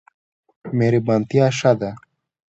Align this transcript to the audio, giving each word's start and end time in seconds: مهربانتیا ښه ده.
مهربانتیا 0.77 1.45
ښه 1.57 1.71
ده. 1.79 1.91